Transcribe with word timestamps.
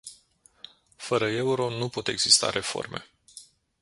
Fără 0.95 1.27
euro 1.31 1.69
nu 1.69 1.89
pot 1.89 2.07
exista 2.07 2.49
reforme. 2.49 3.05